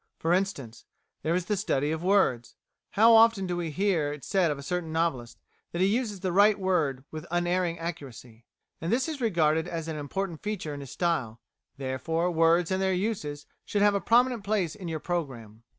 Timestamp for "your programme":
14.87-15.61